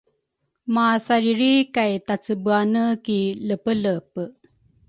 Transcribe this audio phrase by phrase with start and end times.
[0.73, 4.23] mathariri kay tacebeane ki lepelepe.